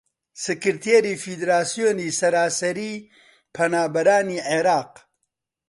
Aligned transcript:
سکرتێری 0.43 1.13
فیدراسیۆنی 1.23 2.15
سەراسەریی 2.19 3.05
پەنابەرانی 3.55 4.43
عێراق 4.49 4.91